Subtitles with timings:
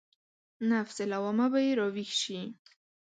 [0.69, 2.39] نفس لوامه به يې راويښ شي.